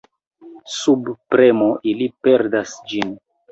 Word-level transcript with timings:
Sub 0.75 1.11
premo 1.35 1.69
ili 1.93 2.09
perdas 2.29 2.77
ĝin. 2.91 3.15